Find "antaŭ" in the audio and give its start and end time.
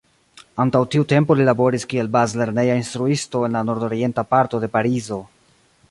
0.63-0.79